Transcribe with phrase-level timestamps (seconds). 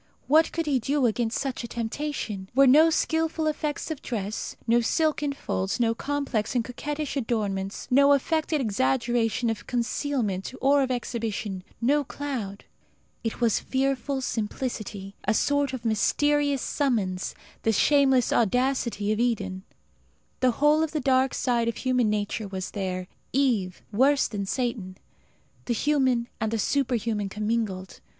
[0.25, 2.47] What could he do against such a temptation?
[2.47, 7.87] Here were no skilful effects of dress, no silken folds, no complex and coquettish adornments,
[7.91, 12.65] no affected exaggeration of concealment or of exhibition, no cloud.
[13.23, 19.61] It was fearful simplicity a sort of mysterious summons the shameless audacity of Eden.
[20.39, 23.07] The whole of the dark side of human nature was there.
[23.33, 24.97] Eve worse than Satan;
[25.65, 27.99] the human and the superhuman commingled.